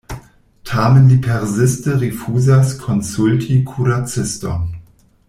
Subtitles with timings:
[0.69, 4.65] Tamen li persiste rifuzas konsulti kuraciston.